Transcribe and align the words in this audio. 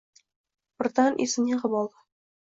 Birdan 0.81 1.19
esini 1.25 1.53
yig‘ib 1.53 1.77
oldi. 1.81 2.01